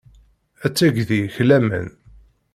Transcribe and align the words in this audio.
Ad 0.65 0.73
teg 0.73 0.95
deg-k 1.09 1.35
laman. 1.47 1.87